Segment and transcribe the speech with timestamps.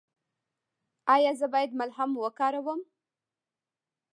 [1.15, 2.81] ایا زه باید ملهم وکاروم؟